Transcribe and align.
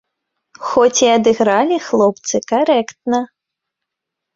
Хоць 0.69 1.01
і 1.05 1.11
адыгралі 1.17 1.77
хлопцы 1.91 2.35
карэктна. 2.57 3.25